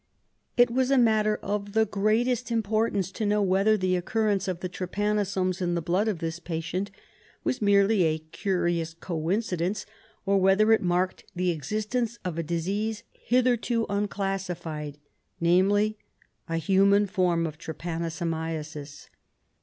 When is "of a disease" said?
12.25-13.03